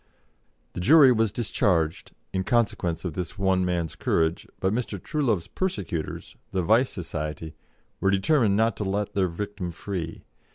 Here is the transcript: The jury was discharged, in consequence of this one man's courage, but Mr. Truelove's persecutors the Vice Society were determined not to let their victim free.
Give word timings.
The 0.73 0.79
jury 0.79 1.11
was 1.11 1.31
discharged, 1.31 2.11
in 2.33 2.43
consequence 2.43 3.05
of 3.05 3.13
this 3.13 3.37
one 3.37 3.63
man's 3.63 3.95
courage, 3.95 4.47
but 4.59 4.73
Mr. 4.73 4.99
Truelove's 4.99 5.45
persecutors 5.47 6.35
the 6.51 6.63
Vice 6.63 6.89
Society 6.89 7.53
were 7.99 8.09
determined 8.09 8.57
not 8.57 8.75
to 8.77 8.83
let 8.83 9.13
their 9.13 9.27
victim 9.27 9.69
free. 9.69 10.23